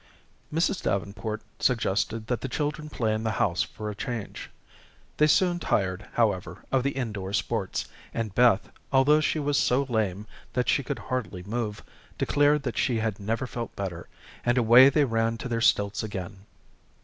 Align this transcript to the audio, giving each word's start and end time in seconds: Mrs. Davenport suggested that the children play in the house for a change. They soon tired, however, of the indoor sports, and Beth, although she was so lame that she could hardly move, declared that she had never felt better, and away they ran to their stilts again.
Mrs. 0.51 0.81
Davenport 0.81 1.43
suggested 1.59 2.25
that 2.25 2.41
the 2.41 2.49
children 2.49 2.89
play 2.89 3.13
in 3.13 3.21
the 3.21 3.33
house 3.37 3.61
for 3.61 3.87
a 3.87 3.93
change. 3.93 4.49
They 5.17 5.27
soon 5.27 5.59
tired, 5.59 6.07
however, 6.13 6.65
of 6.71 6.81
the 6.81 6.89
indoor 6.95 7.33
sports, 7.33 7.85
and 8.11 8.33
Beth, 8.33 8.71
although 8.91 9.21
she 9.21 9.37
was 9.37 9.59
so 9.59 9.83
lame 9.83 10.25
that 10.53 10.67
she 10.69 10.81
could 10.81 10.97
hardly 11.13 11.43
move, 11.43 11.83
declared 12.17 12.63
that 12.63 12.79
she 12.79 12.97
had 12.97 13.19
never 13.19 13.45
felt 13.45 13.75
better, 13.75 14.07
and 14.43 14.57
away 14.57 14.89
they 14.89 15.05
ran 15.05 15.37
to 15.37 15.47
their 15.47 15.61
stilts 15.61 16.01
again. 16.01 16.47